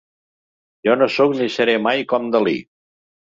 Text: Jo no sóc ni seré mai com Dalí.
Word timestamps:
Jo 0.87 0.95
no 1.01 1.07
sóc 1.17 1.35
ni 1.41 1.49
seré 1.57 1.77
mai 1.89 2.03
com 2.13 2.25
Dalí. 2.37 2.57